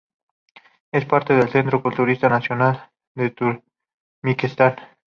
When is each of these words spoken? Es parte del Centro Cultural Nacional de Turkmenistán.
Es 0.91 1.05
parte 1.05 1.35
del 1.35 1.51
Centro 1.51 1.83
Cultural 1.83 2.17
Nacional 2.23 2.89
de 3.13 3.29
Turkmenistán. 3.29 4.77